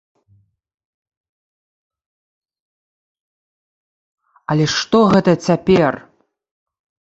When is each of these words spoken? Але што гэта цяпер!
Але 4.55 4.65
што 4.79 4.99
гэта 5.15 5.31
цяпер! 5.51 5.93